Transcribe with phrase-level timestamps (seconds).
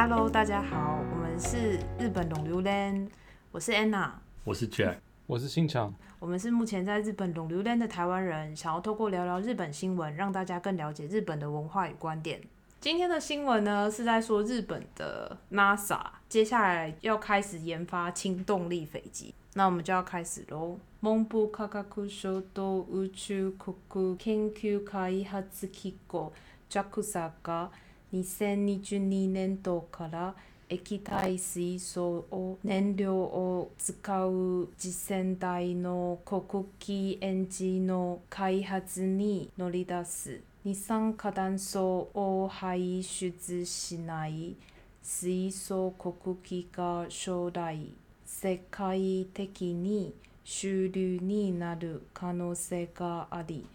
[0.00, 3.08] Hello，大家好，我们是日本龙榴莲，
[3.50, 4.12] 我是 Anna，
[4.44, 12.40] 我是 Jack，我是新强，我们是目前在日本龙榴莲的台湾人，想要透过聊聊日本新闻，让大家更了解日本的文化与观点。
[12.80, 20.78] 今天的新闻呢是在说日本的 NASA 接下来要开始研发轻动力飞机，那我们就要开始喽。
[21.00, 23.52] 文部科学省と宇宙
[23.88, 26.30] 国研究開発機構
[26.70, 27.70] JAXA が
[28.12, 30.34] 2022年度から
[30.68, 40.40] 液体水素を燃料を使う次世代の航空機エンジンの開発に乗り出す。
[40.64, 44.56] 二酸化炭素を排出しない
[45.02, 47.94] 水素航空機が将来
[48.26, 50.12] 世界的に
[50.44, 53.66] 主流になる可能性があり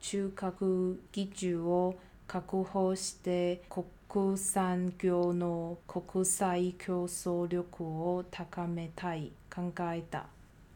[0.00, 1.94] 中核技術を
[2.29, 3.61] 確保して
[4.07, 10.27] 国産業の国際競争力を高めたい考えた。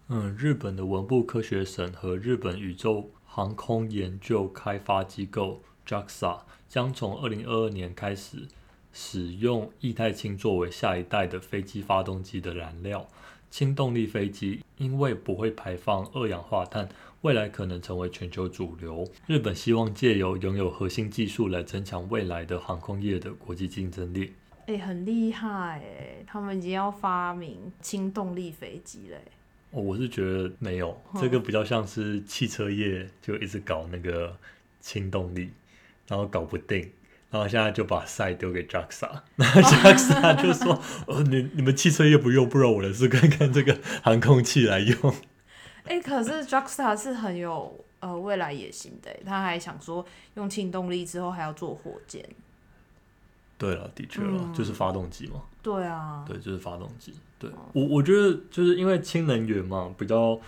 [0.09, 8.47] 嗯，日本的文部科学省和日本宇宙航空研究开发机构 JAXA 将从二零二二年开始
[8.91, 13.07] 使用液态氢作为下一代的飞机发动机的燃料。
[13.51, 16.87] 轻动力飞机因为不会排放二氧化碳，
[17.24, 19.02] 未来可能成为全球主流。
[19.26, 24.34] 日本希望借由拥有核心技术来增强未来的航空业的国际竞争力。
[24.66, 29.18] 哎、很厉害哎，他们已经要发明轻动力飞机嘞。
[29.70, 34.36] 哦，我是觉得没有，这个比较像是汽车业就一直搞那个
[34.82, 35.48] 轻动力，
[36.06, 36.90] 然后搞不定，
[37.30, 40.78] 然后现在就把赛丢给 JAXA， 然后 JAXA 就说
[41.08, 45.14] ：“呃，你你们汽车业不用，不然我来试看看这个航空器来用。
[45.88, 50.04] 哎、可是 JAXA 是很有呃未来野心的，他还想说
[50.34, 52.24] 用氢动力之后还要做火箭。”
[53.56, 57.14] 对了，的确了，嗯就是发动机嘛，对啊，对，就是发动机。
[57.38, 60.38] 对我我觉得就是因为氢能源嘛，比较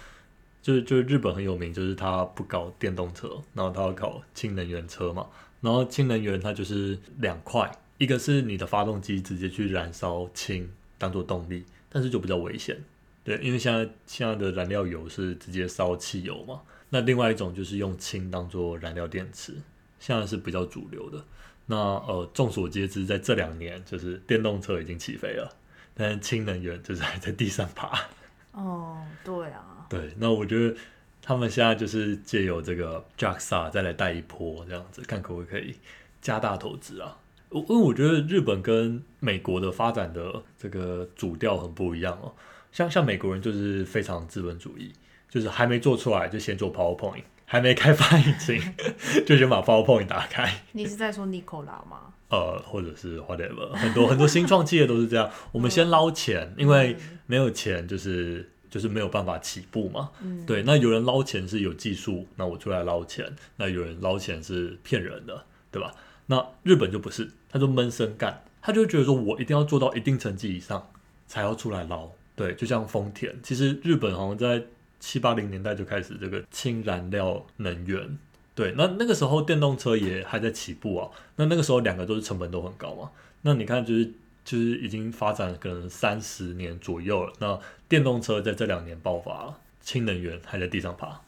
[0.60, 5.26] 就是就是日本很有名，就是它不搞电动车，然后它要搞氢能源车嘛。
[5.60, 12.76] 然后氢能源它就是两块，一个是你的发动机直接去燃烧氢当做动力，但是就比较危险。
[13.26, 19.52] 对，因为现在现在的燃料油是直接烧汽油嘛，那另外一种就是用氢当做燃料电池，
[19.98, 21.24] 现在是比较主流的。
[21.66, 25.52] 那呃，众所皆知，在这两年就是电动车已经起飞了，
[25.92, 27.98] 但是氢能源就是还在地上爬。
[28.52, 30.76] 哦，对啊，对，那我觉得
[31.20, 35.74] 他们现在就是借由这个 JAXA 再来带一波，这样子看可不可以
[36.22, 37.18] 加大投资啊？
[37.48, 42.32] 我因为我觉得日本跟美国的发展的这个主调很不一样哦。
[42.76, 44.92] 像像美国人就是非常资本主义，
[45.30, 48.60] 就是还没做出来就先做 PowerPoint，还没开发引擎
[49.24, 50.62] 就先把 PowerPoint 打开。
[50.72, 52.12] 你是在说 Nicola 吗？
[52.28, 55.30] 呃，或者是 whatever，很多很多新创企业都是这样。
[55.52, 56.94] 我们先捞钱，因为
[57.24, 60.10] 没有钱就是就是没有办法起步嘛。
[60.20, 63.24] 嗯，对，那有人捞钱是有技术，那我出来捞钱；
[63.56, 65.94] 那有人捞钱是骗人的，对吧？
[66.26, 70.90] 那日本就不是，他就闷声干，他就觉得说我一定要做到一定成绩以上
[71.26, 72.10] 才要出来捞。
[72.36, 74.62] 对，就像丰田，其实日本好像在
[75.00, 78.18] 七八零年代就开始这个氢燃料能源。
[78.54, 83.10] 对，那那个时候电动车也还在起步啊，那那个时候两个都是成本都很高嘛。
[83.42, 84.06] 那你看，就是
[84.44, 87.58] 就是已经发展可能三十年左右了，那
[87.88, 91.20] 电动车在这两年爆发了，氢能源还在地上爬。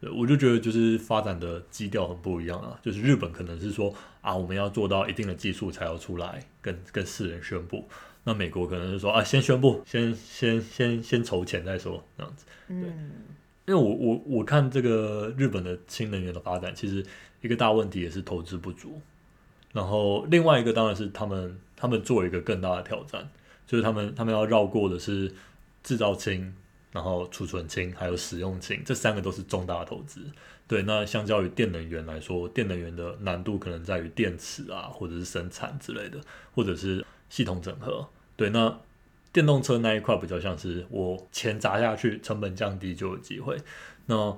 [0.00, 7.86] 对，我就觉得就是发展的基调很不一样啊，就是日本可能是说啊，我们要做到一定的技术才要出来跟跟世人宣布，
[8.30, 12.46] 那美国可能是说啊，先宣布，先先先先筹钱再说这样子。
[12.68, 13.10] 嗯，
[13.66, 17.04] 因为我我我看这个日本的氢能源的发展，其实
[17.40, 19.02] 一个大问题也是投资不足，
[19.72, 23.28] 然后另外一个当然是他们他们做一个更大的挑战，
[23.66, 25.34] 就是他们他们要绕过的是
[25.82, 26.54] 制造氢，
[26.92, 30.20] 然后储存氢还有使用氢，这三个都是重大的投资。
[30.68, 36.20] 对，那相较于电能源来说，电能源的难度可能在于电池啊，或者是生产之类的，
[36.54, 38.08] 或者是系统整合。
[38.40, 38.80] 对，那
[39.34, 43.54] 电动车那一块比较像是我钱砸下去，成本降低就有机会。
[44.06, 44.34] 那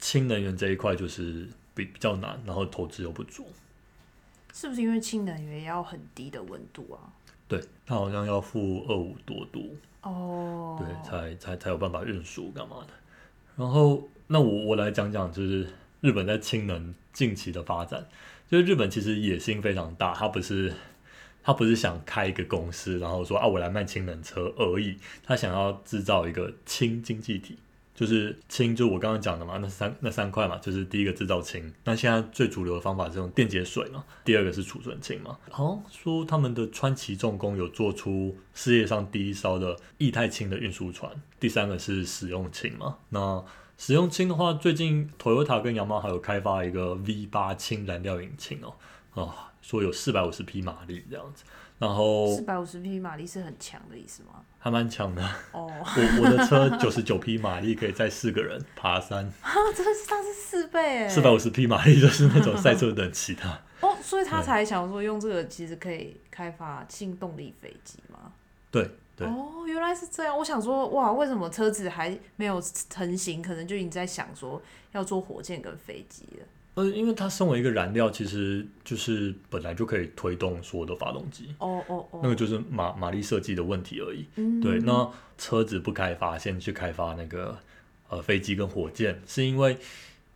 [0.00, 3.46] 氢能源这一块就是比比较难，然后投资又不足。
[4.52, 6.98] 是不是因为氢能源要很低的温度啊？
[7.46, 12.88] 对，它好像要负二五多度，哦，对，才才才有办法运输干嘛的。
[13.56, 15.68] 然后，那我我来讲讲，就是
[16.00, 18.04] 日本在氢能近期的发展。
[18.50, 20.74] 就是日本其实野心非常大，它不是
[21.42, 27.58] 他不是想开一个公司，然后说啊我来卖氢能车而已，他想要制造一个氢经济体。
[27.94, 31.72] 就是氢，就我刚刚讲的嘛，那三那三块嘛，就是第一个制造氢。
[31.84, 35.36] 那现在最主流的方法是用电解水嘛，第二个是储存氢嘛。
[35.50, 42.96] 好像说他们的川崎重工有做出世界上第一艘的液态氢的运输船，第三个是使用氢嘛。
[43.10, 43.44] 那
[43.76, 51.44] 使用氢的话，最近 Toyota 跟雅马还有开发一个 V 八氢燃料引擎哦，啊，说有四百五十匹马力这样子。
[51.78, 54.44] 然后四百五十匹马力是很强的意思吗？
[54.60, 55.22] 还蛮强的。
[55.50, 59.24] 哦， 我我的车九十九匹马力可以载四个人爬山。
[59.42, 61.08] 啊，真的是它是四倍哎。
[61.08, 63.62] 四百五十匹马力就是那种赛车等级的。
[63.80, 68.32] 哦，所以他才想说用这个其实可以开发新动力飞机吗？
[68.70, 69.26] 对对。
[69.26, 70.38] 哦，原来是这样。
[70.38, 74.62] 我想说，哇，为什么车子还没有成型，可能就已经在想说
[74.92, 76.46] 要做火箭跟飞机了。
[76.74, 81.54] 呃，因为它身为一个燃料，其实就是本来就可以推动所有的发动机。
[81.58, 82.20] 哦哦哦。
[82.22, 84.24] 那个就是马马力设计的问题而已。
[84.36, 84.60] 嗯。
[84.60, 87.58] 对，那车子不开发，先去开发那个
[88.08, 89.76] 呃飞机跟火箭，是因为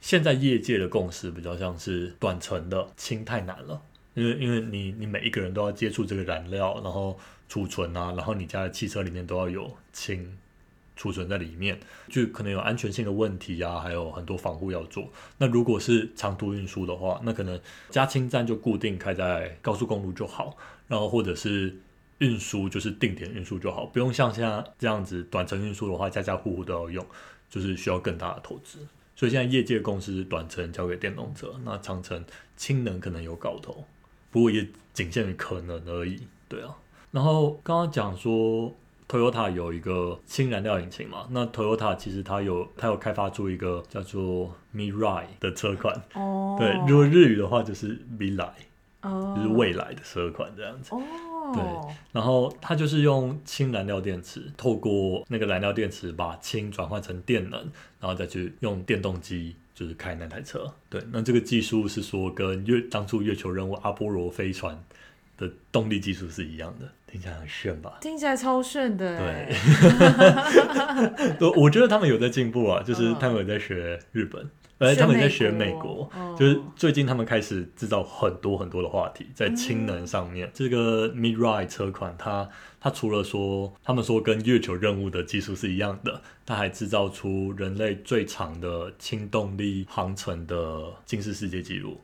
[0.01, 3.81] 现在业界的共识比较像是短程的氢太难了，
[4.13, 7.19] 因为因为你你每一个人都要接触这个燃料，然后
[7.49, 10.37] 储存啊，然后你家的汽车里面都要有氢。
[10.97, 11.79] 储存在里面，
[12.09, 15.07] 就可能有安全性的问题啊，还有很多防护要做。
[15.37, 17.61] 那如果是长途运输的话，那可能
[17.91, 20.57] 加氢站就固定开在高速公路就好，
[20.89, 21.77] 然后或者是
[22.19, 27.07] 运输就是定点运输就好，不用像现在这样子短程运输的话，家家户户都要用，
[27.51, 28.79] 就是需要更大的投资。
[29.15, 32.25] 所以现在业界公司短程交给电动车，那长程
[32.57, 33.85] 氢能可能有搞头，
[34.31, 36.27] 不过也仅限于可能而已。
[36.49, 36.75] 对啊，
[37.11, 38.75] 然后刚刚讲说。
[39.09, 41.29] Toyota 有一个氢燃料引擎嘛？
[41.31, 45.95] 那 Toyota 其实它有它有开发出一个叫做 Mirai 的车款。
[46.15, 46.57] 哦。
[46.59, 48.51] 对，如果日语的话就是 Mirai，
[49.03, 50.93] 哦，就是未来的车款这样子。
[50.93, 51.03] 哦。
[51.55, 51.95] 对。
[52.11, 57.61] 然后它就是用氢燃料电池，透过那个燃料电池把氢转换成电能，
[58.01, 60.75] 然后再去用电动机就是开那台车。
[60.91, 61.01] 对。
[61.13, 64.83] 那这个技术是说跟月当初月球任务阿波罗飞船
[65.39, 66.91] 的动力技术是一样的。
[67.17, 67.97] 听起来很炫吧？
[68.03, 69.17] 听起来超炫的。
[69.17, 69.57] 对，
[71.41, 80.51] 我我觉得他们有在进步啊，就是他们有在学日本，而且他们在学美国，就是最近他们开始制造很多很多的话题在氢能上面。
[80.53, 82.47] 这个 Mirai 车款，它
[82.79, 91.99] 它除了说他们说跟月球任务的技术是一样的，它还制造出人类最长的氢动力航程的近世世界纪录。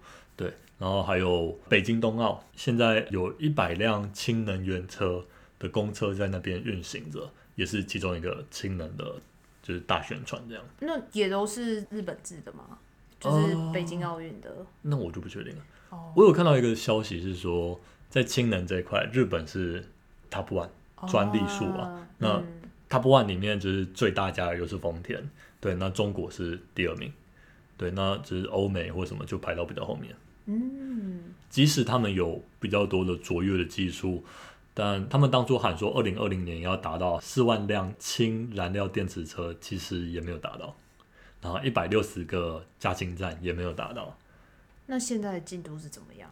[0.82, 0.86] 对。
[0.86, 5.24] 然后还有北京冬奥，现在有一百辆氢能源车
[5.60, 9.04] 的公车在那边运行着，也是其中一个氢能的，
[9.62, 10.64] 就是大宣传这样。
[10.80, 12.78] 那也都是日本制的吗？
[13.20, 14.66] 就是北京奥运的？
[14.82, 15.62] 那我就不确定了。
[15.90, 17.80] 哦，我有看到一个消息是说，
[18.10, 19.84] 在氢能这一块，日本是
[20.28, 20.68] top one
[21.06, 22.04] 专利数啊。
[22.18, 22.42] 那
[22.90, 25.22] top one 里面就是最大家又是丰田，
[25.60, 27.12] 对，那中国是第二名，
[27.76, 30.12] 对，那只是欧美或什么就排到比较后面。
[30.46, 34.24] 嗯，即使他们有比较多的卓越的技术，
[34.74, 40.74] 但他们当初喊说二零二零年要达到四万辆氢燃料电池车，其实也没有达到。
[41.40, 44.16] 然后一百六十个加氢站也没有达到。
[44.86, 46.30] 那现在的进度是怎么样？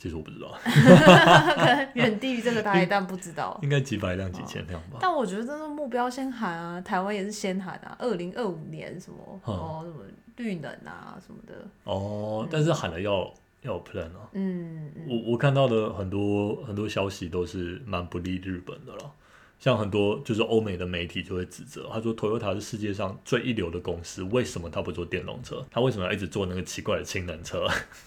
[0.00, 0.56] 其实我不知道，
[1.92, 3.58] 远低于这个大概，但不知道。
[3.62, 4.98] 应该几百辆、几千辆吧。
[5.00, 10.02] 但我觉得这个目标先喊啊，台湾也是先喊啊，二零二五年什么哦什么
[10.36, 11.54] 绿能啊什么的。
[11.84, 13.30] 哦，但是喊了要。
[13.62, 19.12] 要有 plan 啊，嗯，我我看到的很多很多消息都是蛮不利日本的了，
[19.58, 25.62] 像很多就是欧美的媒体就会指责，他说 Toyota 是世界上最一流的公司，为什么他不做电动车？
[25.70, 27.66] 他为什么要一直做那个奇怪的氢能车？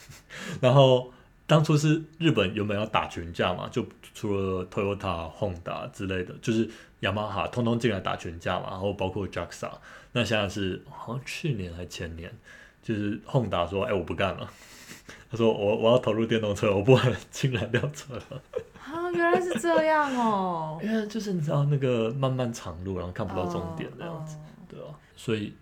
[0.60, 1.14] 然后
[1.54, 6.68] 当初是日本原本要打群架嘛，就除了 Toyota、Honda 之类的，就是
[7.02, 9.70] 雅马哈通通进来打群架嘛，然后包括 JAXA，
[10.14, 12.34] 那现在是好像去年还前年，
[12.82, 14.50] 就是 Honda 说，哎，我不干了。
[15.30, 18.42] 他说：“我我要投入电动车，我不玩氢燃料车了。”
[18.84, 20.80] 啊，原来是这样哦！
[20.82, 25.54] 因为就是你知道那个漫漫长路，然后看不到终点那样子，对啊，所以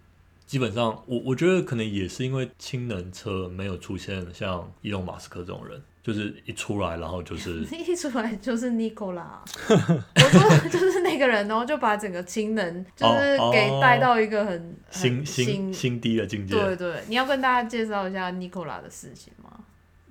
[0.51, 5.81] 基本上我我觉得可能也是因为氢能车没有出现像伊隆马斯克这种人。
[6.03, 9.23] 就是一出来，然后就是 一出来就是 Nikola，
[9.69, 16.55] 我说就是那个人，然后就把整个氢能就是给带到一个很 新新新低的境界。
[16.55, 19.51] 对对，你要跟大家介绍一下 Nikola 的事情吗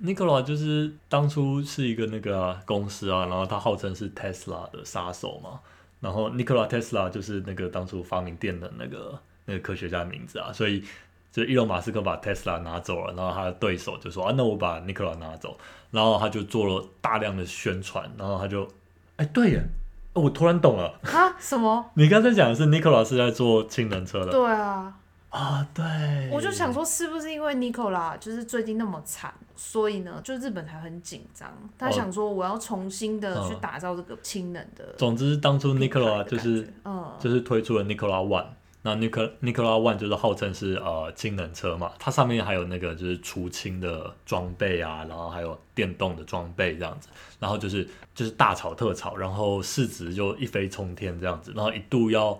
[0.01, 5.59] ？Nikola 就是当初是一个那个公司啊，然后他号称是 Tesla 的杀手嘛，
[5.99, 9.21] 然后 Nikola Tesla 就是那个当初发明电的那个
[9.51, 10.83] 那个科学家的名字啊，所以。
[11.33, 15.57] 就伊隆马斯克把 Tesla 拿走了，然后他的对手就说啊，那我把 Nikola 拿走，
[15.89, 18.67] 然后他就做了大量的宣传，然后他就，
[19.15, 19.63] 哎，对耶，
[20.11, 21.33] 哦我突然懂了，啊？
[21.39, 21.89] 什么？
[21.95, 24.93] 你刚才讲的是 Nikola 是在做氢能车的对啊，
[25.29, 25.65] 啊？
[25.73, 25.85] 对，
[26.33, 31.49] 我就想说，是不是因为 Nicola 就是最近那么惨，所以呢，就日本才很紧张。
[31.77, 38.47] 他哦想说，我要重新的去嗯打造这个氢能的总之当初 Nikola 就是嗯，就是推出了 Nikola One。
[38.83, 47.07] 那 Nikola Nikola One 就是号称是呃氢能车嘛，它上面还有那个就是除氢的装备啊，然后还有电动的装备这样子，
[47.39, 52.39] 然后就是就是大炒特炒，然后市值就一飞冲天这样子，然后一度要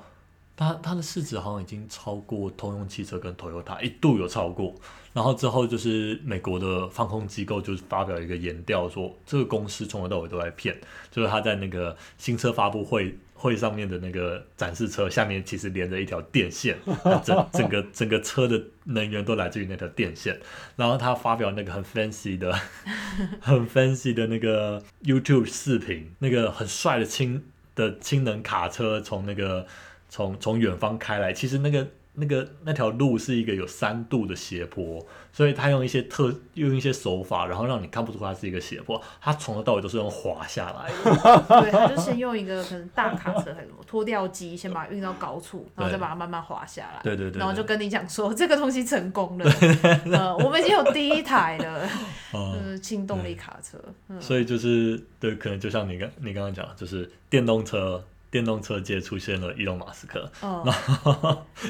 [0.57, 4.73] 它它的市值好像已经超过通用汽车跟 Toyota，一度有超过，
[5.13, 10.75] 然后之后就是美国的防控机构就是发表一个言调说，这个公司从头到尾都在骗，
[11.11, 16.77] 就是他在那个新车发布会会上面的那个展示车下面其实连着一条电线，
[17.23, 20.39] 整整个整个车的能源都来自于那条电线。
[20.75, 22.53] 然后他发表那个很 fancy 的、
[23.41, 27.43] 很 fancy 的那个 YouTube 视频，那个很帅的氢
[27.73, 29.65] 的氢能卡车从那个
[30.07, 31.87] 从从远方开来，其实那个。
[32.13, 40.89] 那个那条路是一个有三度的斜坡，所以他用一些特用一些手法，然后让你看不出它是一个斜坡，它从头到尾都是用滑下来。
[40.89, 41.61] 的。
[41.61, 46.99] 对，他就先用一个可能大卡车还是什么拖吊机，先把它运到高处，然后再把它慢慢滑下来。
[47.01, 49.49] 对对对，然后就跟你讲说，这个东西成功了，
[50.11, 51.87] 呃，我们已经有第一台了，
[52.33, 52.57] 哦。
[52.61, 53.77] 就是轻动力卡车，
[54.09, 60.65] 嗯，所以就是对，可能就像你刚你刚刚讲的，就是电动车电动车界出现了伊隆马斯克，嗯，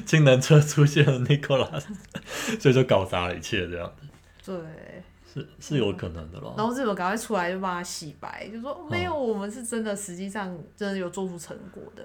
[0.06, 1.84] 氢能车出现了 Nicolas，
[2.60, 4.08] 所以就搞砸了一切，这样子
[4.46, 4.56] 对。
[5.34, 6.53] 是是有可能的咯。
[6.58, 12.03] 然后日本赶快出来就帮他洗白，就说没嗯有，我们是真的，实际上真的有做出成果的。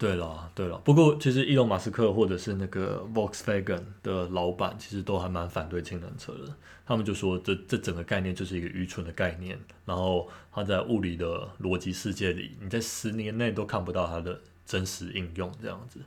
[0.00, 6.54] 对了对了，不过其实伊隆马斯克或者是那个 Volkswagen 的老板，其实都还蛮反对氢能车的。
[6.86, 16.00] 他们就说这这整个概念就是一个愚蠢的概念，然后它在物理的逻辑世界里，你在十年内都看不到它的真实应用，这样子。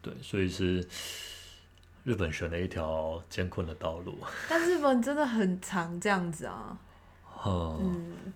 [0.00, 0.82] 对，所以是
[2.04, 4.18] 日本选了一条艰困的道路。
[4.48, 6.78] 但日本真的很常这样子啊，
[7.44, 8.32] 嗯，嗯，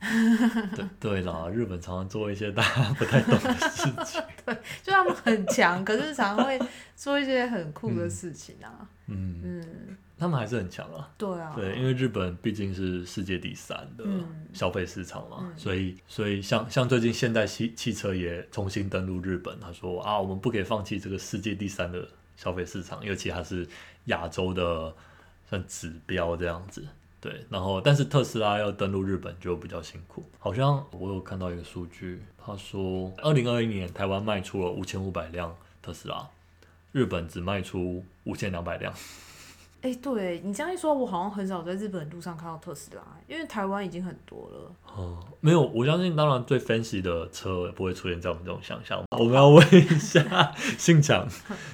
[0.76, 4.22] 对对啦，日本常常做一些大家不太懂的事情。
[4.46, 6.58] 对就他们很强，可是常会
[6.94, 11.10] 做一些很酷的事情啊，嗯，嗯，他们还是很强啊。
[11.18, 23.66] 对啊，对，因为日本毕竟是世界第三的嗯消费市场嘛，嗯所以所以像像最近现代汽汽车也重新登陆日本，他说啊，我们不可以放弃这个世界第三的消费市场，尤其它是
[24.04, 24.94] 亚洲的
[25.50, 26.86] 算指标这样子。
[27.20, 36.28] 对，然后但是特斯拉要登陆日本就比较辛苦，好像我有看到一个数据，他说二零二一年台湾卖出了五千五百辆特斯拉，
[36.92, 38.94] 日本只卖出五千两百辆。
[39.80, 44.72] 哎、对你这样一说，我好像很少在日本路上看到特斯拉，因为台湾已经很多了。
[44.96, 49.00] 哦，没有，我相信，当然最 fancy 的车不会出现在我们这种想象。
[49.16, 51.26] 我们要问一下姓强，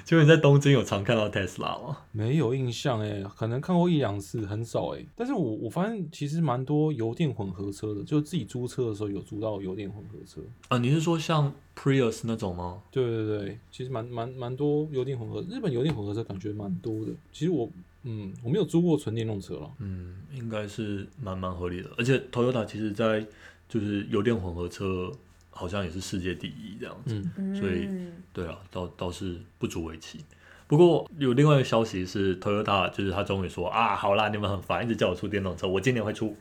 [0.04, 1.96] 请问 你在东京有常看到特斯拉吗？
[2.12, 5.04] 没有印象哎，可能看过一两次，很少哎。
[5.16, 10.42] 但是我我发现其实蛮多油电混合车的，就自己租车的时候有租到油电混合车。
[10.68, 12.82] 啊，你是说像 Prius 那种吗？
[12.90, 17.12] 对对对，其实蛮蛮蛮多油电混合，日本油电混合车感觉蛮多的。
[17.32, 17.68] 其实我
[18.02, 19.70] 嗯我没有租过纯电动车了。
[19.78, 21.90] 嗯，应该是蛮蛮合理的。
[21.98, 23.26] 而且 Toyota 其实在
[23.68, 25.10] 就是油电混合车
[25.50, 27.14] 好像也是世界第一这样子。
[27.14, 27.88] 嗯，嗯，所以
[28.32, 30.20] 对啊，倒倒是不足为奇。
[30.66, 36.34] 不过有另外一个消息是，Toyota 就是他终于说啊，好啦，你们很烦，一直叫我出电动车，我今年会出，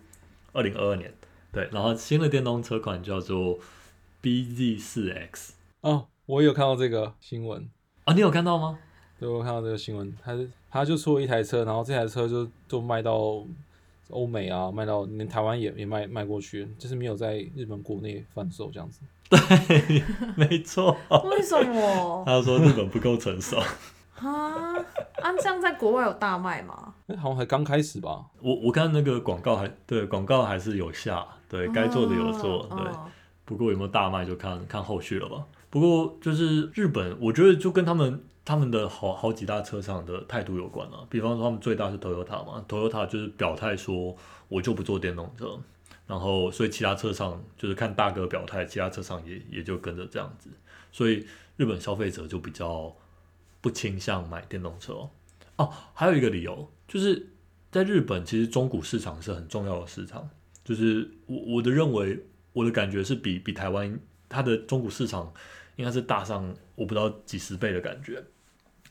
[0.53, 1.13] 二零二二年。
[1.51, 3.59] 对，然后新的电动车款叫做
[4.23, 7.69] BZ 四 X 哦，我有看到这个新闻，
[8.05, 8.79] 啊，你有看到吗？
[9.19, 10.33] 对我有看到这个新闻，他
[10.71, 13.45] 他就出了一台车，然后这台车就就卖到
[14.11, 19.01] 欧美啊，卖到连台湾也也卖卖过去，就是没有在日本国内贩售这样子。
[19.29, 20.01] 对
[20.37, 22.23] 没错，为什么？
[22.25, 23.57] 他说日本不够成熟。
[24.15, 24.73] 啊，
[25.21, 26.93] 啊，这样在国外有大卖吗？
[27.07, 28.25] 哎、好像还刚开始吧？
[28.39, 32.87] 我我看那个广告还对广告还是有下，对该做的有做，对。
[32.87, 33.09] 哦
[33.45, 35.45] 不过有没有大卖就看看后续了吧。
[35.69, 44.15] 不过就是日本，我觉得就跟他们他们的好好几大车厂的态度有关了、比方说他们最大是 Toyota 嘛，Toyota 就是表态说
[44.47, 45.59] 我就不做电动车，
[46.05, 50.49] 然后所以其他车厂就是看大哥表态，其他车厂也也就跟着这样子，
[50.91, 51.25] 所以
[51.57, 52.95] 日本消费者就比较
[53.59, 55.09] 不倾向买电动车哦。
[55.55, 57.29] 哦，还有一个理由就是
[57.71, 60.29] 在日本，其实中古市场是很重要的市场，
[60.63, 62.23] 就是我我的认为。
[62.53, 65.31] 我的感觉是比比台湾它的中古市场
[65.75, 68.23] 应该是大上我不知道几十倍的感觉。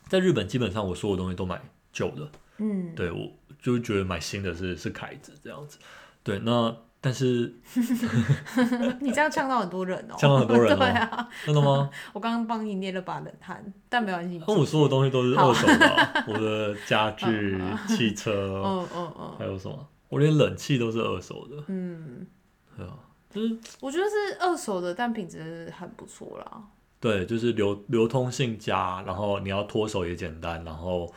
[0.09, 1.61] 在日本基本上我所有东西都买
[1.92, 2.28] 旧的，
[2.59, 3.31] 嗯，对我
[3.62, 5.78] 就觉得买新的是是凯子这样子。
[6.23, 7.52] 对，那但是
[9.00, 11.88] 你这样呛到很多人哦、呛到很多人哦 对啊，真的吗？
[12.12, 14.40] 我刚刚帮你捏了把冷汗，但没关系。
[14.47, 19.88] 那我所有东西都是二手的啊、我的家具、汽车，嗯嗯嗯还有什么？
[20.09, 21.64] 我连冷气都是二手的。
[21.69, 22.26] 嗯，
[22.76, 22.92] 对啊，
[23.33, 26.62] 就是我觉得是二手的，但品质很不错啦。
[27.01, 31.12] 对，就是流流通性佳，然后你要脱手也简单，然后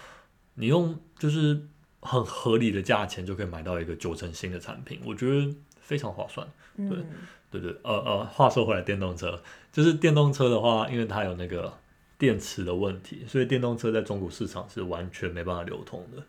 [0.56, 1.62] 你用就是
[2.00, 6.48] 很合理的价钱就可以买到一个九成新的产品，我觉得非常划算。
[6.78, 7.06] 对嗯
[7.52, 9.42] 对对，呃呃，话说回来，电动车
[9.72, 11.72] 就是电动车的话，因为它有那个
[12.18, 16.22] 电池的问题，所以电动车在中国市场是完全没办法流通的。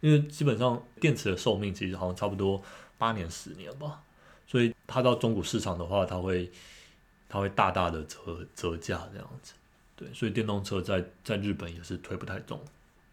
[0.00, 2.60] 因为基本上电池的寿命其实好像差不多
[2.98, 4.02] 八年十年吧，
[4.52, 6.52] 所以它到中古市场的话，它会
[7.26, 8.18] 它会大大的折
[8.54, 9.54] 折价这样子。
[9.96, 12.60] 对，所以电动车在在日本也是推不太动。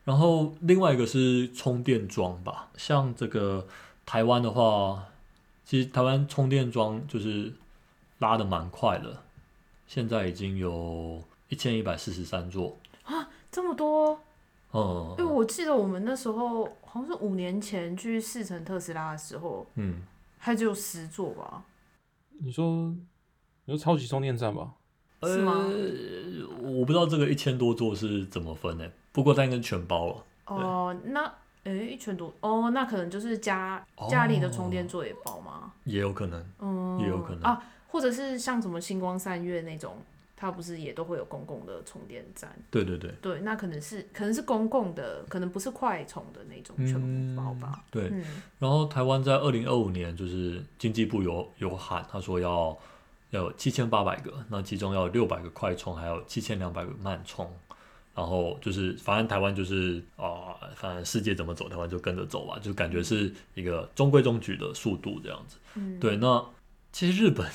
[0.04, 3.66] 然后另外一个是充电桩吧，像这个
[4.06, 5.06] 台湾的话，
[5.64, 7.54] 其实台湾充电桩就是
[8.18, 9.24] 拉的蛮快的，
[9.88, 13.30] 现在已经有一千一百四十三座啊。
[13.50, 14.20] 这么多，
[14.74, 20.02] 嗯因为我记得我们那时候好像是五年前去试乘特斯拉的时候，嗯，
[20.40, 21.64] 它只有十座吧？
[22.40, 22.96] 你说
[23.66, 24.72] 你说超级充电站吧？
[25.24, 30.24] 是吗呃，我不知道这个一千多座是怎么分的，不过它应该全包了。
[30.46, 31.30] 哦、那
[31.66, 35.74] 诶、一千多哦，那可能就是家家里的充电座也包吗？
[35.84, 39.98] 也有可能，嗯，也有可能啊，或者是像什么星光三月那种，
[40.40, 42.50] 它不是也都会有公共的充电站？
[42.72, 47.84] 对对对对，那可能是可能是公共的，可能不是快充的那种全部包吧。
[47.92, 48.08] 对。
[48.10, 48.24] 嗯
[48.58, 52.78] 然后台湾在二零二五年，就是经济部有有喊，他说要
[53.32, 57.52] 要有七千八百个，那其中要有六百个快充，还有七千两百个慢充。
[58.16, 65.58] 然后就是，反正台湾就是啊、反正世界怎么走，台湾就跟着走吧，就感觉是一个中规中矩的速度这样子。
[65.76, 66.46] 嗯，对，那
[66.92, 67.48] 其实日本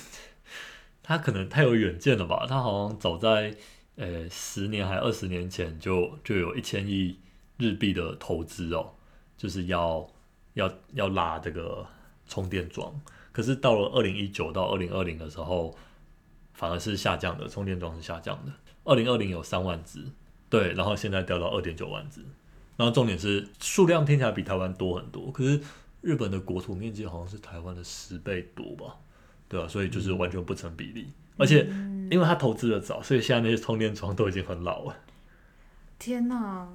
[1.04, 2.46] 他可能太有远见了吧？
[2.48, 3.54] 他好像早在
[3.96, 7.18] 呃十年还二十年前就就有一千亿
[7.58, 8.94] 日币的投资哦，
[9.36, 10.10] 就是要
[10.54, 11.86] 要要拉这个
[12.26, 12.98] 充电桩。
[13.30, 15.76] 可是到了二零一九到二零二零的时候，
[16.54, 18.52] 反而是下降的，充电桩是下降的。
[18.84, 20.04] 二零二零有三万只，
[20.48, 22.22] 对，然后现在掉到二点九万只。
[22.76, 25.60] 然后重点是数量听起来比台湾多很多，可是
[26.00, 28.96] 日本的国土面积好像是台湾的十倍多吧？
[29.54, 31.06] 对啊，所以就是完全不成比例。
[31.36, 31.64] 而且
[32.10, 34.96] 因为他投资的早，所以现在那些充电桩都已经很老了。
[35.96, 36.68] 天哪！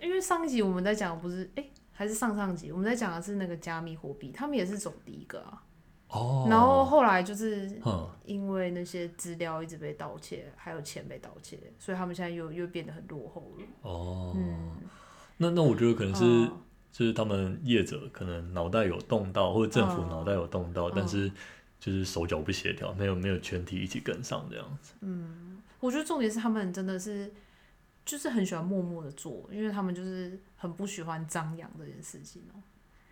[0.00, 5.62] 因为上一集我们在讲的不是哎、还是上上集我们在讲的是那个加密货币，他们也是走第一个啊。
[6.08, 13.64] 哦然后后来就是嗯，因为那些资料一直被盗窃，还有钱被盗窃，所以他们现在又又变得很落后了。
[13.82, 14.76] 哦，嗯，
[15.36, 16.52] 那那我觉得可能是、嗯
[16.90, 21.32] 就是他们业者可能脑袋有动到，或者政府嗯脑袋有动到，嗯但是
[21.82, 24.92] 就是手脚不协调，没有没有全体一起跟上这样子。
[25.00, 27.28] 嗯我觉得重点是他们真的是
[28.06, 32.62] 就是很喜欢默默的做，因为他们就是很不喜欢张扬这件事情哦、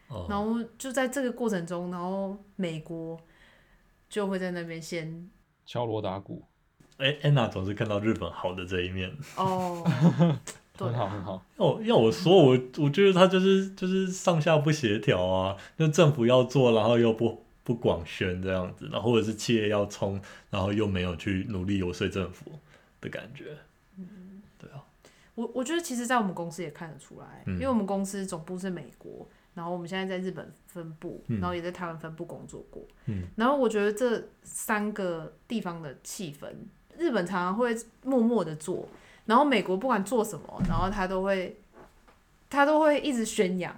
[0.06, 3.20] 哦，然后就在这个过程中，然后美国
[4.08, 5.28] 就会在那边先
[5.66, 6.44] 敲锣打鼓，
[6.98, 9.12] 哎、安娜总是看到日本好的这一面。
[9.34, 9.84] 哦，
[10.78, 11.44] 对很好很好。
[11.58, 20.20] 要要我说，我我觉得他就是就是上下不协调啊，就政府要做，然后又不不广宣这样子，然后或者是企业要冲，
[20.50, 22.52] 然后又没有去努力游说政府
[23.00, 23.56] 的感觉。
[23.96, 24.82] 嗯对啊，
[25.34, 32.82] 我我觉得其实，在我们公司也看得出来，嗯因为我们公司总部是美国，然后我们现在在日本分部，嗯然后也在台湾分部工作过。
[33.06, 36.48] 嗯然后我觉得这三个地方的气氛，
[36.98, 38.88] 日本常常会默默的做，
[39.26, 41.60] 然后美国不管做什么，然后他都会
[42.48, 43.74] 他都会一直宣扬。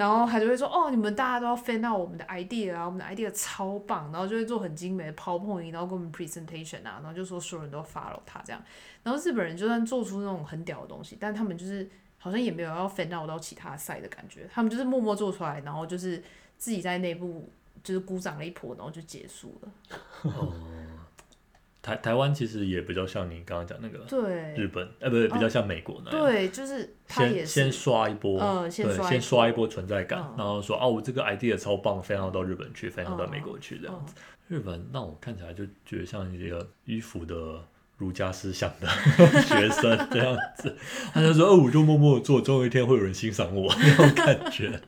[0.00, 8.62] 然后他就会说：“哦，你们大家都要 fan 到我们的 idea 啊，我们的 idea 超棒。”然后就会做很精美的 PowerPoint，然后给我们 presentation 啊，然后就说所有人都 follow 他这样。
[9.02, 11.86] 然后日本人就算做出那种很屌的东西，但他们就是
[12.16, 16.24] 好像也没有要 fan out 到其他赛的感觉，他们就是默默做出来，然后就是
[16.56, 17.52] 自己在内部
[17.84, 19.68] 就是鼓掌了一波，然后就结束了。
[21.80, 24.54] 哦，台台湾其实也比较像你刚刚讲那个对。
[24.54, 26.26] 日本，呃，不对比较像美国那样。
[26.26, 30.34] 对，就是先先刷一波，对，嗯先刷一先刷一波波存在感，嗯。
[30.38, 34.06] 然后说啊，我这个 idea 超棒，非常到日本去，非常到嗯美国去这样嗯。
[34.06, 34.14] 子。
[34.48, 37.62] 日本让我看起来就觉得像一个迂腐的
[37.96, 38.88] 儒家思想的
[39.42, 40.76] 学生这样子，
[41.12, 44.80] 他就说哦，我就默默做，总有一天会有人欣赏我 那种感觉。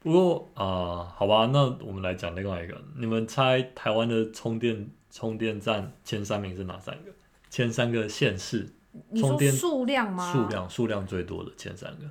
[0.00, 7.12] 不过啊、好吧，那我们来讲另外一个，你们猜台湾的充电充电站前三名是哪三个？
[7.50, 8.68] 前三个县市
[9.10, 10.32] 你说充电数量吗？
[10.32, 12.10] 数量数量最多的前三个。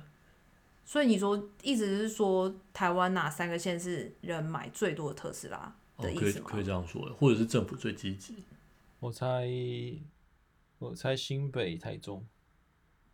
[0.84, 6.46] 所以你说意思是说台湾哪三个县市人买最多的特斯拉哦可以的意思吗？
[6.48, 8.42] 可以这样说，或者是政府最积极。
[8.98, 9.46] 我猜，
[10.78, 12.26] 我猜新北、台中，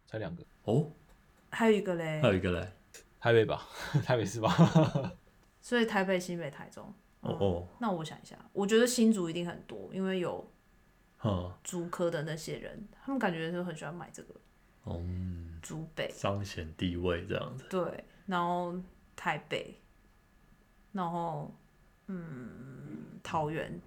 [0.06, 0.90] 猜两个，哦，
[1.50, 2.72] 还有一个嘞还，有一个嘞，
[3.18, 3.66] 台北吧，
[4.04, 4.54] 台北是吧？
[5.60, 6.94] 所以台北、新北、台中。
[7.24, 10.46] 哦哦，那我想一下，我觉得新竹一定很多，因为有
[11.24, 14.34] 嗯，竹科的那些人，他们感觉就很喜欢买这个
[14.86, 17.64] 嗯，竹北，彰显地位这样子。
[17.70, 18.74] 对，然后
[19.16, 19.80] 台北，
[20.92, 21.50] 然后
[22.08, 23.80] 嗯桃园，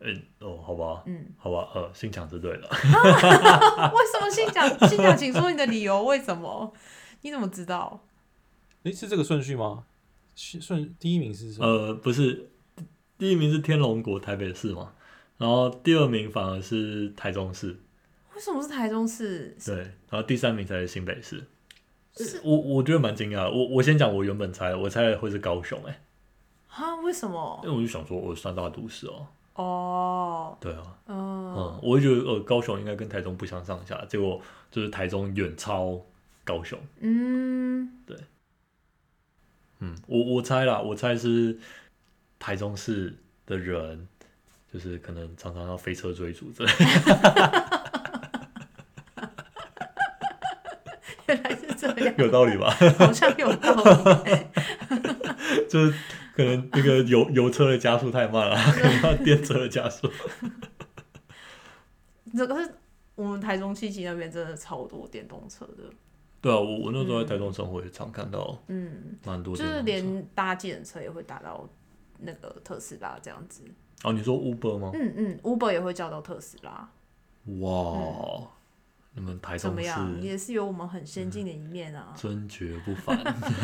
[0.00, 2.68] 嗯，哦，好吧，嗯，好吧，呃，心想是对了。
[3.94, 5.16] 为什么新讲新讲？
[5.16, 6.72] 请说你的理由，为什么？
[7.22, 8.04] 你怎么知道？
[8.82, 9.86] 诶，是这个顺序吗？
[10.36, 11.66] 是顺第一名是什么？
[11.66, 12.50] 呃，不是，
[13.18, 14.92] 第一名是天龙国台北市嘛，
[15.38, 17.76] 然后第二名反而是台中市，
[18.34, 19.56] 为什么是台中市？
[19.66, 19.76] 对，
[20.08, 21.44] 然后第三名才是新北市。
[22.16, 22.40] 是。
[22.44, 26.00] 我我觉得蛮惊讶的，我我先讲我原本猜的，我猜会是高雄、欸，
[26.68, 26.94] 啊？
[27.02, 27.60] 为什么？
[27.64, 27.70] 因？
[27.70, 36.00] 为我就想说，我三大都市哦、哦，对啊，嗯，嗯，我就觉得呃高雄应该跟台中不相上下，结果就是台中远超
[36.44, 38.16] 高雄，嗯，对。
[39.80, 41.56] 嗯，我我猜啦，我猜是
[42.38, 43.14] 台中市
[43.46, 44.06] 的人，
[44.72, 46.78] 就是可能常常要飞车追逐之类的，
[51.28, 52.70] 原来是这样，有道理吧？
[52.98, 54.46] 好像有道理。
[55.68, 55.94] 就是
[56.34, 60.10] 可能那个油油车的加速太慢了， 可能要电车的加速。
[62.36, 62.74] 这个是
[63.14, 65.84] 我们台中七期那边真的超多电动车的，
[66.40, 69.82] 对啊，我我那时候在台中生活也常看到嗯，蛮多就是。
[69.82, 71.68] 连搭计程车也会打到
[72.18, 73.62] 那个特斯拉这样子。
[74.04, 74.90] 哦，你说 Uber 吗？
[74.94, 76.88] 嗯嗯，Uber 也会叫到特斯拉，
[77.60, 78.48] 哇，
[79.12, 80.20] 你们台中怎么样？
[80.22, 82.14] 也是有我们很先进的一面啊。
[82.16, 83.16] 尊爵不凡。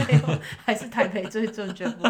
[0.64, 2.02] 还是台北最尊爵不？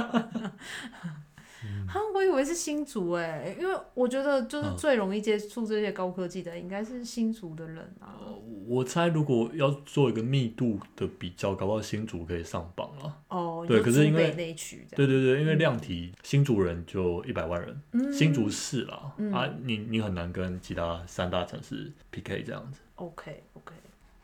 [1.89, 8.19] 哈，我以为是新竹哎、因为我觉得就是嗯最容易接触这些高科技的，应该是新竹的人啊。
[8.67, 13.17] 我猜如果要做一个密度的比较，搞不好新竹可以上榜了。
[13.29, 14.35] 哦，对可是因为。
[14.35, 22.81] 对对对，因为量体新竹人就一百万人，嗯新竹市啦、嗯啊，你你很难跟其他三大城市 PK 这样子。
[22.97, 23.75] OK OK，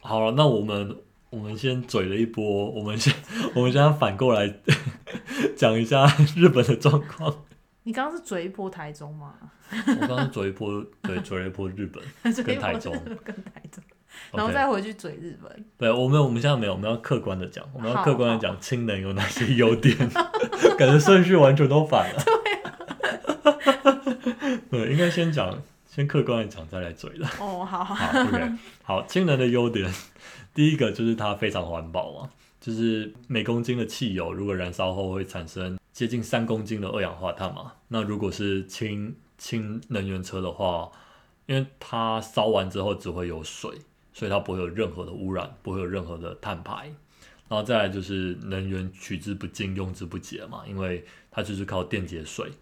[0.00, 0.96] 好了，那我们
[1.30, 3.14] 我们先嘴了一波，我们先
[3.54, 4.52] 我们现在反过来
[5.56, 7.44] 讲一下日本的状况。
[7.84, 9.34] 你刚刚是嘴一波台中吗？
[9.70, 12.02] 我刚刚嘴一波， 对，嘴了一波日本
[12.44, 12.92] 跟台中
[13.24, 13.82] 跟台中，
[14.32, 15.64] 然后再回去嘴日本。
[15.78, 19.96] 对，我们我们现在没有，我们要客观的讲，我们要客观的讲氢能有哪些优点，
[20.76, 22.22] 感觉顺序完全都反了。
[24.68, 27.24] 对，应该先讲，先客观的讲，再来嘴的。
[27.38, 29.88] 哦，好好，好，OK，好，氢能的优点，
[30.60, 37.72] 第一个就是它非常环保嘛，就是每公斤的汽油如果燃烧后会产生接近三公斤的二氧化碳嘛。
[37.88, 40.92] 那如果是氢氢能源车的话，
[41.46, 43.70] 因为它烧完之后只会有水，
[44.12, 46.92] 所以它不会有任何的污染，不会有任何的碳排。
[47.48, 52.52] 然后再来就是能源取之不尽，用之不竭嘛，因为它就是靠电解水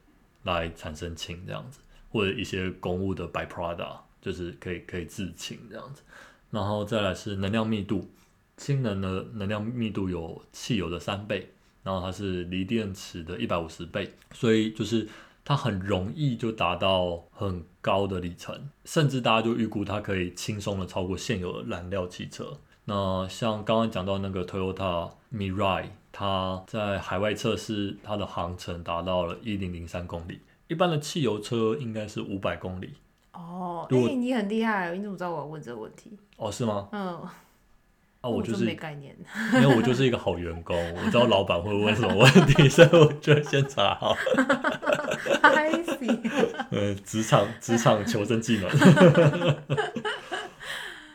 [0.44, 1.80] 来产生氢这样子，
[2.10, 6.02] 或者一些公务的 byproduct，就是可以可以制氢这样子。
[6.50, 8.10] 然后再来是能量密度，
[8.56, 15.08] 氢能的能量密度有汽油的三倍，然后它是锂电池的一百五十倍，所以就是
[15.44, 22.58] 它很容易就达到很高的里程，甚至大家就预估它可以轻松的超过现有的燃料汽车。
[22.84, 32.94] 那像刚刚讲到那个 Toyota Mirai，它在海外测试，它的航程达到了一零零三公里，一般的汽油车应该是五百公里。
[33.38, 36.18] 哦，哎、你很厉害，你怎么知道我要问这个问题？
[36.36, 36.88] 哦，是吗？
[36.90, 37.22] 嗯，
[38.20, 39.16] 啊，我就真是没概念。
[39.54, 44.16] 因为我就是一个好员工，我知道老板会问什么问题， 所以我就先查好。
[45.42, 46.18] I see，
[46.70, 48.68] 呃，职场职场求生技能。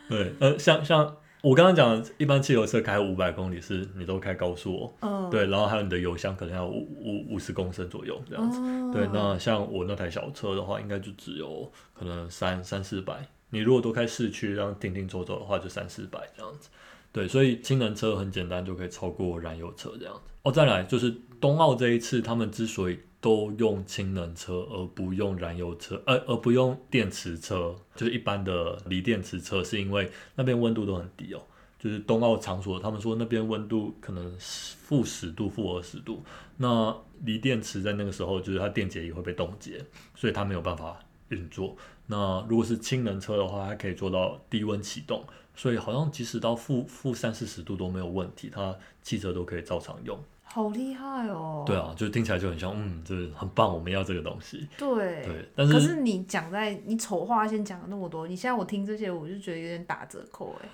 [0.08, 8.58] 对，呃，像像我刚刚讲的，一般汽油车开五百公里是你都开高速哦，嗯，对，然后还有你的油箱可能要五五五十公升左右这样子。
[8.60, 13.28] 哦对，那像我那台小车的话，应该就只有可能三三四百。
[13.50, 16.70] 你如果都开市区，让停停走走的话，就三四百这样子。
[17.12, 20.20] 对，所以氢能车很简单就可以超过燃油车这样子。
[20.44, 31.40] 哦，再来就是冬奥这一次，他们之所以都用氢能车而不用燃油车，呃，而不用电池车，就是一般的锂电池车，是因为那边温度都很低哦。
[31.78, 36.22] 就是冬奥场所，他们说那边温度可能负十度、负二十度，
[36.58, 39.82] 那锂电池在那个时候，就是它电解也会被冻结，
[40.14, 41.74] 所以它没有办法运作。
[42.08, 45.24] 那如果是氢能车的话，它可以做到低温启动，
[45.56, 50.22] 所以好像即使到负负三四十度都没有问题，它汽车都可以照常用。
[50.54, 51.64] 好厉害哦！
[51.66, 54.68] 对，啊，就听起来就很像，嗯，就是很棒，我们要这个东西。
[54.78, 60.68] 对对，但是可是你讲在你丑话先讲了那么多，你现在我听这些，我就觉得有点打折扣哎。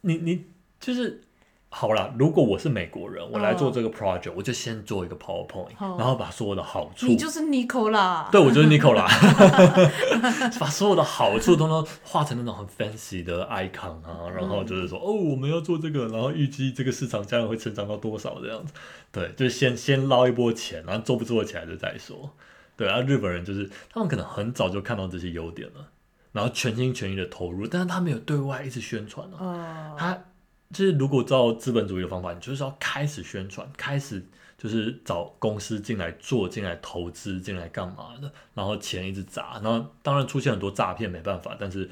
[0.00, 0.44] 你你
[0.80, 1.22] 就是
[1.70, 8.28] 好啦，如果我是美国人，我来做嗯这个 project，、我就先做一个 PowerPoint，、嗯然后把所有的好处你就是 Nico 啦。
[8.32, 9.06] 对，我就是 Nico 啦，
[10.58, 18.72] 把所有的好处都能画成那种很 fancy 的 icon 啊，然后就是说，哦，我们要做这个，然后预计这个市场将来会成长到多少这样子。
[19.12, 22.30] 对，就是先先捞一波钱，然后做不做起来就再说。
[22.76, 25.86] 对啊，日本人就是他们可能很早就看到这些优点了，
[26.32, 29.36] 然后全心全意的投入，但是他没有对外一直宣传啊。
[29.40, 30.24] 呃，他
[30.70, 34.22] 就是如果照资本主义的方法，你就是要开始宣传，开始
[34.56, 41.88] 就是找公司进来做、进来投资、进来干嘛的，然后钱一直砸，然后当然出现很多诈骗，没办法，但是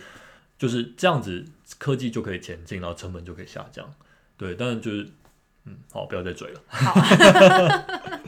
[0.59, 1.45] 就是这样子，
[1.79, 3.93] 科技就可以前进，然后成本就可以下降。
[4.37, 5.09] 对，但是就是
[5.65, 6.61] 嗯，好，不要再追了。
[6.67, 6.95] 好，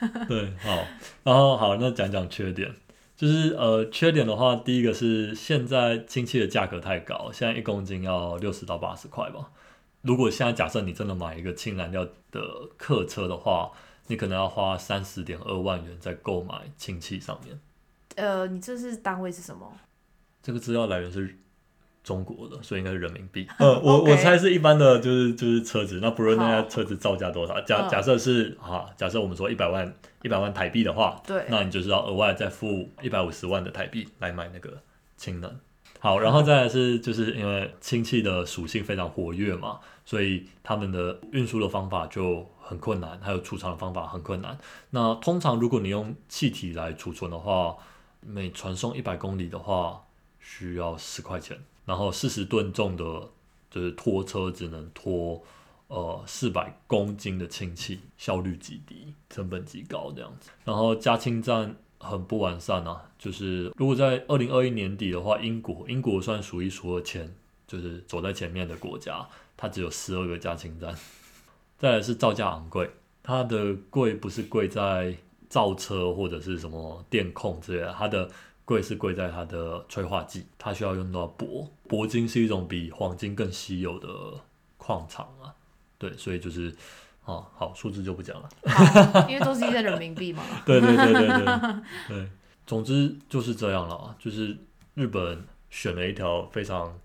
[0.26, 0.86] 对，好，
[1.22, 2.74] 然后好，那讲讲缺点，
[3.20, 9.50] 就是呃，缺点的话，第一个是现在氢气的价格太高，现在一公斤要六十到八十块吧。
[10.00, 13.72] 如果现在假设你真的买一个氢燃料的客车的话，
[14.06, 17.60] 你可能要花三十点二万元在购买氢气上面。
[18.16, 19.70] 呃，你这是单位是什么？
[20.42, 21.36] 这个资料来源是
[22.02, 23.46] 中国的，所以应该是人民币。
[23.58, 26.00] 呃，我我猜是一般的，就是就是车子。
[26.00, 34.82] 那不论那好家车子造价多少，假嗯假设是啊，假设我们说一百万一百万台币的话，对，那你就是要额外再付一百五十万的台币来买那个
[35.16, 35.54] 氢能。
[35.98, 44.56] 好，然后再来是就是因为氢气的属性非常活跃嘛，所以他们的运输的方法就很困难，还有储藏的方法很困难。
[44.88, 47.76] 那通常如果你用气体来储存的话，
[48.22, 50.02] 每传送一百公里的话
[50.38, 51.58] 需要十块钱，
[51.90, 53.04] 然后四十吨重的，
[53.68, 55.42] 就是拖车只能拖
[55.88, 60.50] 呃四百公斤的氢气，效率极低，成本极高这样子。
[60.64, 67.34] 然后加氢站很不完善啊，就是如果在二零二一年底的话，英国英国算数一数二前，
[67.66, 70.94] 就是走在前面的国家，它只有十二个加氢站。
[71.76, 72.88] 再来是造价昂贵，
[73.20, 75.16] 它的贵不是贵在
[75.48, 78.30] 造车或者是什么电控之类的，它的
[78.64, 84.08] 贵是贵在它的催化剂，它需要用到铂，铂金是一种比黄金更稀有的
[84.76, 85.54] 矿场啊，
[85.98, 86.74] 对，所以就是
[87.24, 88.48] 啊，好，数字就不讲了。
[89.28, 90.42] 因为都是一些人民币嘛。
[90.64, 91.44] 对对对对对
[92.08, 92.30] 对，
[92.66, 94.56] 总之就是这样了啊，就是
[94.94, 96.98] 日本选了一条非常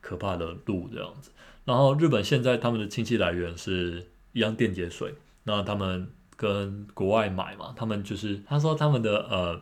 [0.00, 1.30] 可怕的路这样子。
[1.64, 9.60] 然后日本现在他们的氢气来源是一样电解水，那他们跟国外买嘛，他们就是他说他们的呃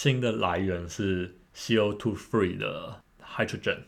[0.00, 3.78] 氢的来源是 CO2 free 的 hydrogen，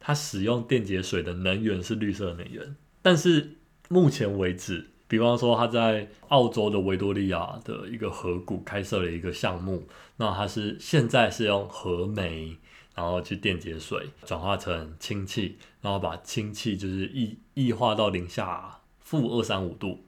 [0.00, 3.52] 它使用电解水的能源是绿色能源，但是
[3.88, 12.56] 目前为止，比方说它在澳洲的维多利亚的一个河谷开设了一个项目，那它是现在是用核煤，
[12.96, 20.04] 然后去电解水转化成氢气，然后把氢气就是异异化到零下负二三五度，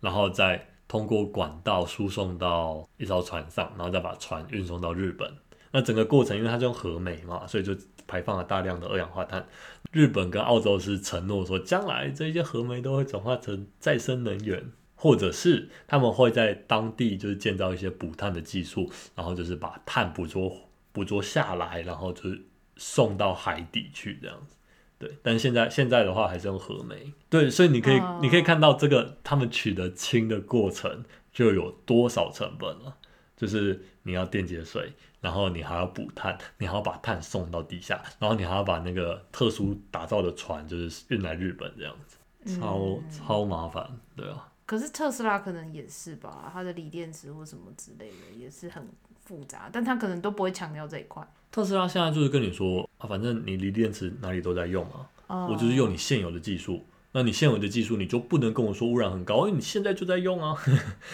[0.00, 5.32] 然后再通过管道输送到一艘船上，然后再把船运送到日本。
[5.70, 9.46] 那整个过程，因为它是用核煤嘛，所以就排放了大量的二氧化碳。
[9.92, 20.50] 日本跟澳洲是承诺说，将来这些核煤都会转化成再生能源，或者是他们会在当地就是建造一些捕碳的技术，然后就是把碳捕捉
[20.90, 22.42] 捕捉下来，然后就是
[22.76, 24.56] 送到海底去这样子。
[24.98, 27.12] 对，但是现在现在的话还是用核煤。
[27.30, 32.96] 对，所以你可以、哦你可以看到这个他们取得氢的过程就有多少成本了，
[33.36, 44.50] 就是你要电解水，然后你还要补碳，你还要把碳送到地下，然后你还要把那个特殊打造的船就是运来日本这样子，超、嗯超麻烦，对啊。
[44.66, 48.86] 可是特斯拉可能也是吧，它的锂电池或什么之类的也是很
[49.28, 51.22] 复杂，但他可能都不会强调这一块。
[51.50, 56.82] 特斯拉现在就是跟你说啊，反正你锂电池哪里都在用嘛，哦我就是用你现有的技术。
[57.12, 60.56] 那你现有的技术，你就不能跟我说污染很高，因为你现在就在用啊。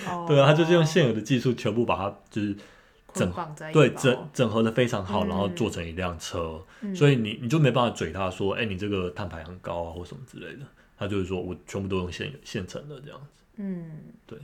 [0.08, 2.56] 哦 对啊，他就是用现有的技术全部把它就是
[3.06, 10.66] 捆绑在对整整合的非常好，嗯然后做成一辆车，嗯所以你你就没办法嘴他说，哎、你这个碳排很高啊或什么之类的。
[10.96, 13.44] 他就是说我全部都用现现成的这样子。
[13.56, 14.38] 嗯，对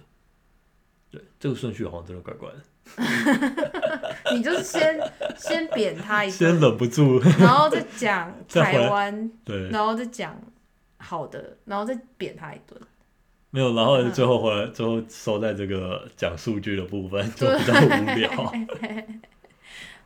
[1.11, 2.63] 对，这个顺序好像真的怪怪的，
[4.33, 10.41] 你就是先先贬他一先，忍不住， 然后再讲 台湾，对，然后再讲
[10.99, 12.81] 好的，然后再扁他一顿。
[13.51, 18.53] 没有，然后嗯最后回来，最后收在这个讲数据的部分就比较无聊。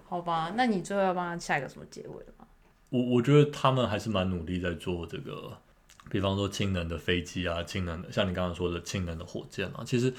[0.08, 2.46] 好吧，那你最后要帮他下一个什么结尾吗？
[2.88, 5.58] 我我觉得他们还是蛮努力在做这个，
[6.08, 10.14] 比方说氢能的飞机啊，氢能的像你刚刚说的氢能的火箭啊，其实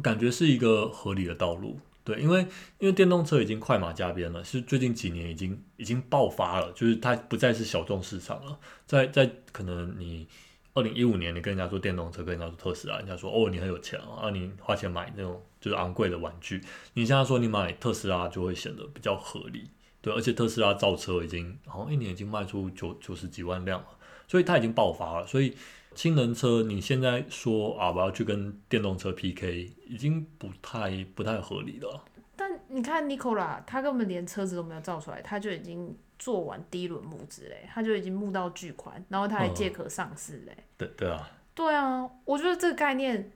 [0.00, 1.78] 感觉是一个合理的道路。
[2.04, 2.40] 对，因为
[2.78, 8.58] 因为电动车已经快马加鞭了，是最近几年已经已经爆发了，就是它不再是小众市场了。
[8.86, 10.28] 在在可能你
[10.74, 16.60] 二零一五年你跟人家说电动车，跟人家说特斯拉，人家说哦你很有钱啊，你花钱买那种就是昂贵的玩具。
[16.92, 19.70] 你现在说你买特斯拉就会显得比较合理，
[20.02, 23.86] 对，而且特斯拉造车已经好像一年已经卖出九九十几万辆了，
[24.28, 25.56] 所以它已经爆发了，所以。
[25.94, 32.04] 氢能车，你现在说啊，我要去跟电动车 PK，已经不太不太合理了。
[32.36, 40.56] 但你看 Nicola，他根本连车子都没有造出来，他就已经做完第一轮募资嘞，他就已经募到巨款，然后他还借壳上市嘞。
[40.76, 41.30] 对对啊。
[41.54, 43.30] 对啊，我觉得这个概念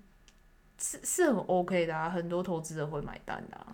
[0.79, 3.67] 是是很 OK 的啊，很多投资者会买单的。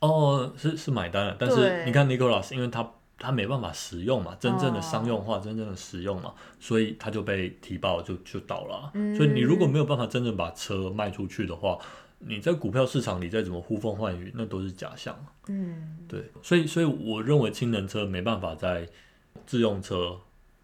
[0.00, 2.92] 哦，是是买单了，但是你看 Nicola 因为他。
[3.18, 8.92] 它没办法使用嘛，真正的商用化，真正的使用嘛，所以它就被提报就就倒了。
[9.16, 11.78] 所以你如果没有办法真正把车卖出去的话，
[12.20, 15.16] 你在股票市场里再怎么呼风唤雨，那都是假象。
[15.48, 18.88] 嗯，对，所以所以我认为氢能车没办法在
[19.46, 20.16] 自用车、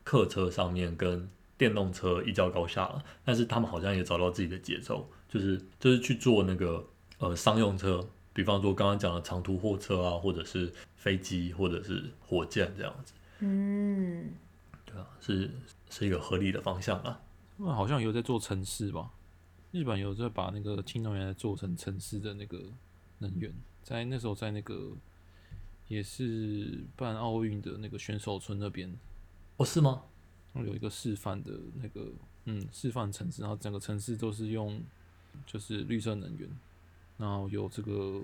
[0.05, 3.03] 客车上面跟电动车一较高下了。
[3.25, 6.85] 但是他们好像也找到自己的节奏，就是就是去做那个
[7.19, 8.07] 呃商用车。
[8.35, 14.35] 比方说刚刚讲的长途货车啊，或者是飞机，或者是火箭这样子，嗯，
[14.85, 15.51] 对啊，是
[15.89, 17.23] 是一个合理的方向啊。
[17.57, 19.13] 那好像有在做城市吧？
[19.71, 22.61] 日本有在把那个氢能源做成城市的那个
[23.19, 24.93] 能源，在那时候在那个
[25.87, 28.93] 也是办奥运的那个选手村那边，
[29.57, 30.03] 哦，是吗？
[30.55, 32.13] 有一个示范的那个，
[32.47, 34.81] 嗯，示范城市，然后整个城市都是用
[35.47, 36.49] 就是绿色能源。
[37.17, 38.23] 然后有这个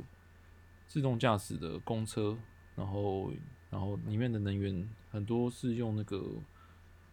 [0.87, 2.37] 自动驾驶的公车，
[2.75, 3.33] 然后
[3.71, 6.21] 然后里面的能源很多是用那个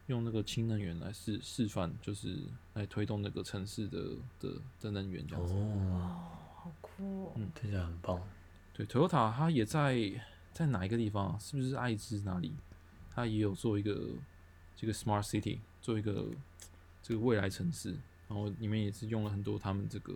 [0.07, 2.39] 用那个氢能源来示示范，就是
[2.73, 5.53] 来推动那个城市的的的能源这样子。
[5.53, 7.31] 哦，好酷！
[7.35, 8.19] 嗯，听起来很棒。
[8.73, 9.95] 对，Toyota 它也在
[10.51, 11.39] 在哪一个地方？
[11.39, 12.55] 是不是爱知哪里？
[13.11, 14.09] 它也有做一个
[14.75, 16.25] 这个 Smart City，做一个
[17.03, 17.91] 这个未来城市，
[18.27, 20.13] 然后里面也是用了很多他们这个。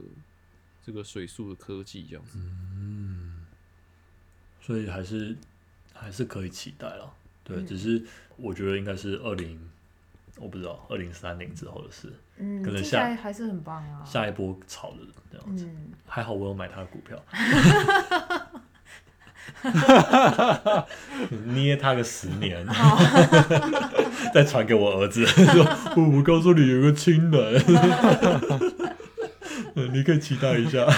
[0.85, 3.45] 这个水素的科技这样子，嗯，
[4.61, 5.35] 所以还是
[5.93, 7.13] 还是可以期待了。
[7.43, 8.03] 对，只是
[8.37, 9.59] 我觉得应该是二零，
[10.37, 12.11] 我不知道二零三零之后的事。
[12.37, 14.03] 嗯，可能下还是很棒啊。
[14.05, 14.97] 下一波炒的
[15.31, 15.69] 这样子，
[16.07, 17.23] 还好我有买他的股票，
[21.45, 22.65] 捏他个十年，
[24.33, 25.63] 再传给我儿子说
[26.17, 27.61] ：“我告诉你，有个亲人。”
[29.87, 30.85] 你可以期待一下。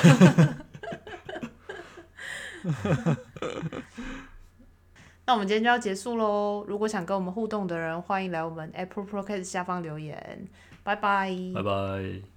[5.25, 6.65] 那我们今天就要结束喽。
[6.67, 10.47] 如果想跟我们互动的人，欢迎来我们 Apple Podcast 下方留言。
[10.83, 11.33] 拜拜。
[11.55, 12.32] 拜拜。